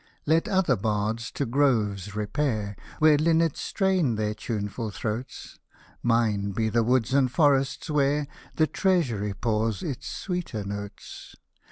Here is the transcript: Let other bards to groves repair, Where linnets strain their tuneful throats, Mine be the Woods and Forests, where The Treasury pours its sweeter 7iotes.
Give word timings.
Let 0.25 0.47
other 0.47 0.75
bards 0.75 1.29
to 1.33 1.45
groves 1.45 2.15
repair, 2.15 2.75
Where 2.97 3.19
linnets 3.19 3.61
strain 3.61 4.15
their 4.15 4.33
tuneful 4.33 4.89
throats, 4.89 5.59
Mine 6.01 6.53
be 6.53 6.69
the 6.69 6.81
Woods 6.81 7.13
and 7.13 7.31
Forests, 7.31 7.87
where 7.87 8.25
The 8.55 8.65
Treasury 8.65 9.35
pours 9.35 9.83
its 9.83 10.07
sweeter 10.09 10.63
7iotes. 10.63 11.35